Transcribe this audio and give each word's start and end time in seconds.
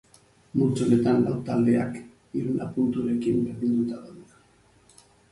Multzo 0.59 0.85
honetan 0.85 1.17
lau 1.25 1.33
taldeak 1.49 1.99
hiruna 2.37 2.69
punturekin 2.77 3.43
berdinduta 3.49 3.99
daude. 4.07 5.05